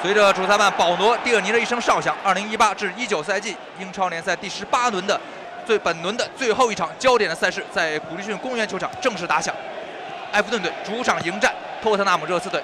[0.00, 5.20] 随着主裁判保罗·蒂尔尼的一声哨响，2018至19赛季英超联赛第十八轮的
[5.66, 9.52] 最本轮的最后一场焦点的赛事在古利逊公园球场正式打响。
[10.30, 12.62] 埃弗顿队主场迎战托特纳姆热刺队。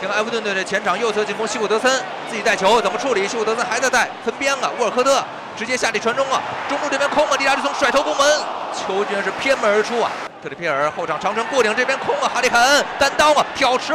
[0.00, 3.28] 先看埃弗顿队的前场右侧进攻，西古德森自己带球怎么处理？
[3.28, 5.24] 西古德森还在带分边啊，沃尔科特
[5.56, 8.40] 直接下地传中啊，中路这边空啊，利拉利松甩头攻门，
[8.74, 10.10] 球居然是偏门而出啊！
[10.42, 13.94] 特里皮尔后场长传过顶，这边空啊，哈利凯恩单刀啊，挑射。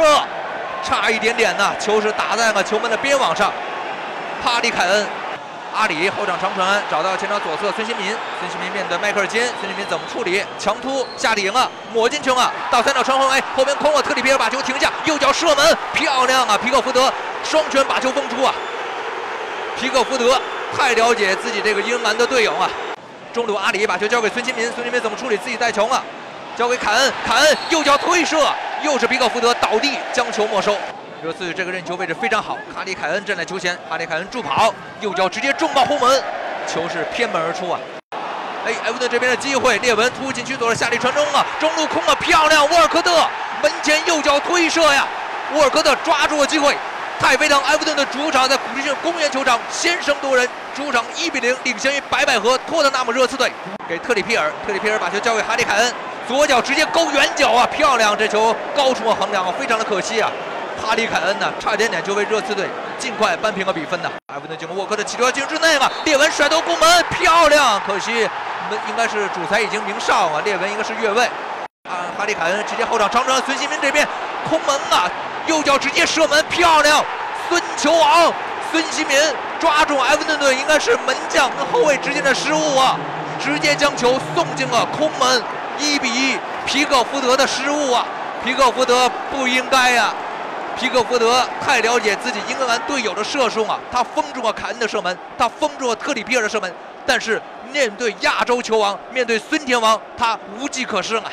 [0.82, 3.52] 差一点点呢，球是打在了球门的边网上。
[4.42, 5.06] 哈里凯恩，
[5.74, 10.44] 阿里后场长传找到前场左侧孙兴民，孙兴民面对迈克尔金，孙兴民怎么处理？
[10.58, 16.56] 强突下顶啊，抹进去啊，到三角传后哎，后边空了，特里皮尔把球停下，右脚射门，漂亮啊！
[16.56, 18.54] 皮克福德双拳把球封出啊！
[19.78, 20.40] 皮克福德
[20.76, 22.70] 太了解自己这个英格兰的队友啊！
[23.32, 25.36] 中路阿里把球交给孙兴民，孙兴民怎么处理？
[25.36, 26.02] 自己带球啊，
[26.56, 28.38] 交给凯恩，凯恩右脚推射。
[28.82, 30.76] 又是皮克福德倒地将球没收，
[31.22, 36.22] 热刺这个任意球位置非常好，哈里凯恩站在球前，哈里凯恩助跑，右脚直接中到后门，
[36.66, 37.80] 球是偏门而出啊！
[38.64, 43.26] 哎，埃弗顿这边的机会，列文突入禁区左了下底传中啊，中路空了，漂亮，沃尔科特
[43.62, 45.06] 门前右脚推射呀，
[45.54, 46.76] 沃尔科特抓住了机会，
[47.18, 53.50] 太妃堂埃弗顿的主场在古迪逊公园球场先声夺人，主场一比零领先于白百合托特纳姆热刺队，
[53.88, 55.92] 给特里皮尔，特里皮尔把球交给哈里凯恩。
[56.28, 58.14] 左脚直接勾远角啊，漂亮！
[58.14, 60.30] 这球高出了横梁啊，非常的可惜啊。
[60.78, 64.10] 哈里凯恩呢，差点点就为热刺队尽快扳平了比分呢。
[64.34, 67.80] 埃弗顿进攻沃克的起球进之内了，列文甩头攻门，漂亮！
[67.86, 68.28] 可惜
[68.68, 71.24] 门应该是主裁已经鸣哨啊，列文应该是越位。
[71.88, 74.06] 啊，哈里凯恩直接后场长传，孙兴民这边
[74.46, 75.10] 空门啊，
[75.46, 77.02] 右脚直接射门，漂亮！
[77.48, 78.30] 孙球王，
[78.70, 79.16] 孙兴民
[79.58, 82.98] 抓住埃弗顿队应该是门将跟后卫之间的失误啊，
[83.42, 85.42] 直接将球送进了空门。
[85.78, 88.04] 一比一，皮克福德的失误啊！
[88.44, 90.12] 皮克福德不应该呀！
[90.78, 93.78] 皮克福德太了解自己英格兰队友的射术啊！
[93.90, 96.72] 他封住了凯恩的射门，他封住了特里皮尔的射门，
[97.04, 97.40] 但是
[97.72, 101.24] 面对亚洲球王，面对孙天王，他无计可施啊！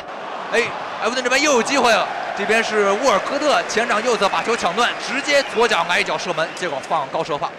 [0.51, 0.61] 哎，
[1.03, 2.07] 埃弗顿这边又有机会了，
[2.38, 7.51] 这边是沃尔科特前场右侧把球抢断，直接左脚挨一脚射门，结果放高射放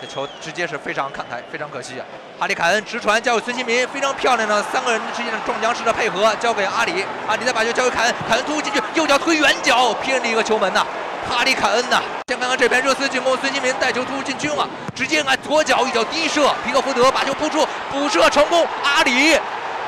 [0.00, 0.06] 这。
[0.14, 2.06] 球直接是非常看台，非常可惜啊！
[2.38, 10.86] 哈里凯恩直传交给孙兴民，非常漂亮的三个人之间的撞墙式的配合，交给阿里，阿里再把球交给凯恩，凯恩突进去，右脚推远角，偏离一个球门呐！
[11.28, 12.00] 哈里凯恩呐！
[12.28, 19.36] 先看看这边热刺进攻，孙兴民带球突入禁区了，直接按左脚一脚低射，皮克福德把球扑出，补射成功，阿里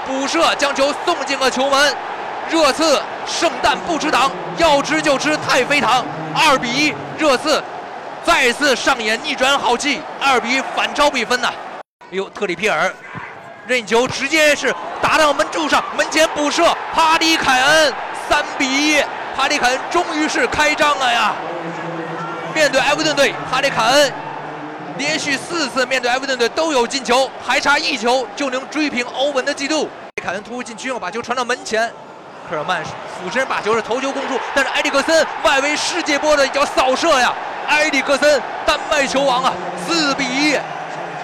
[0.06, 1.94] 补射将球送进了球门，
[2.50, 7.62] 热刺圣诞不吃糖，要吃就吃太妃糖，二比一，热刺。
[8.26, 11.48] 再次上演逆转好戏，二比一反超比分呐！
[12.00, 12.92] 哎呦，特里皮尔
[13.68, 17.94] 任意球直接是打到门柱上，门前补射，哈里凯恩
[18.28, 19.00] 三比一，
[19.36, 21.34] 哈里凯恩终于是开张了呀！
[22.52, 24.12] 面对埃弗顿队，哈里凯恩
[24.98, 29.88] 连续四次面对埃弗顿队都有进球，还差一球就能追平欧文的纪录。
[30.20, 31.88] 凯恩突入禁区，把球传到门前，
[32.50, 37.32] 科尔曼俯身把球是头球攻出，但是埃里克森外围世界波的一脚扫射呀！
[37.68, 39.52] 埃里克森，丹麦球王啊，
[39.86, 40.58] 四比一。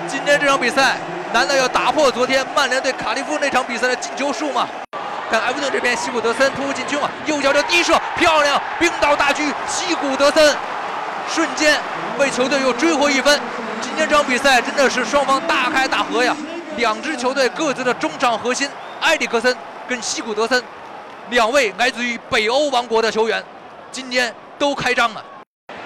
[0.09, 0.97] 今天这场比赛，
[1.33, 4.69] 难道要打破昨天曼联对卡利夫那场比赛的进球数吗？
[5.31, 8.61] 看埃弗顿这边，西古德森突入禁区嘛，右脚的低射，漂亮！
[8.79, 10.55] 冰岛大狙西古德森，
[11.33, 11.81] 瞬间
[12.19, 13.41] 为球队又追回一分。
[13.81, 16.37] 今天这场比赛真的是双方大开大合呀，
[16.77, 18.69] 两支球队各自的中场核心
[19.01, 19.57] 埃里克森
[19.89, 20.63] 跟西古德森，
[21.31, 23.43] 两位来自于北欧王国的球员，
[23.91, 25.25] 今天都开张了。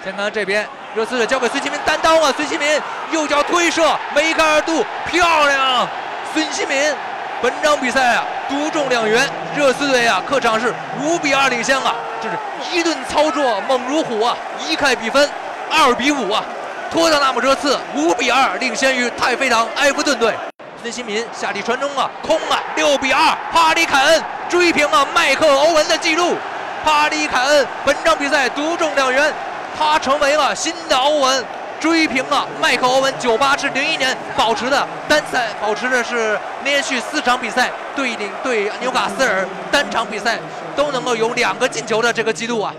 [0.07, 2.33] 先看看这边，热刺队交给孙兴民单刀啊！
[2.37, 2.81] 孙兴民
[3.11, 3.83] 右脚推射，
[4.15, 5.85] 梅开二度，漂亮！
[6.33, 6.95] 孙兴民
[7.43, 10.73] 本场比赛啊独中两元，热刺队啊客场是
[11.03, 11.93] 五比二领先啊！
[12.23, 12.37] 这是
[12.71, 14.37] 一顿操作猛如虎啊！
[14.65, 15.29] 一看比分
[15.69, 16.45] 二比五啊！
[16.89, 20.33] 托特纳姆热刺五比二领先于太妃堂埃弗顿队。
[20.81, 26.37] 孙兴民下底传中啊，空了，六比二，哈里凯恩追平了麦克欧文的纪录。
[26.85, 29.35] 哈里凯恩本场比赛独中两元。
[29.79, 31.45] 他成为了新的欧文，
[31.79, 40.39] 追平了麦克欧文九八至零一年保持的单赛，保持的是连续四场比赛对领对纽卡斯尔单场比赛
[40.75, 42.75] 都能够有两个进球的这个记录啊！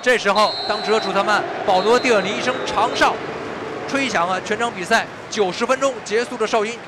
[0.00, 3.12] 这时候，当时的主裁判保罗·蒂尔尼一声长哨，
[3.88, 6.78] 吹响了全场比赛九十分钟结束的哨音。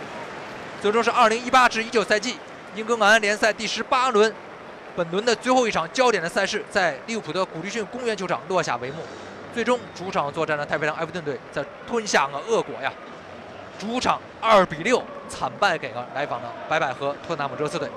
[0.81, 2.39] 最终是二零一八至一九赛季
[2.77, 4.33] 英格兰联赛第十八轮
[4.95, 9.03] 本轮的最后一场焦点的赛事，在利物浦的古迪逊公园球场落下帷幕。
[9.52, 12.93] 最终，主场作战的太平洋埃弗顿队在吞下了恶果呀，
[13.79, 17.91] 主场二比六惨败给了来访的白百合托纳姆热刺队。